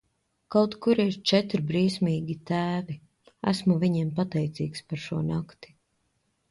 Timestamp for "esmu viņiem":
3.53-4.11